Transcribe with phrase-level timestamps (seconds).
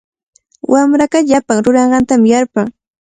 [0.71, 2.67] Wamra kar llapan ruranqantami yarpan.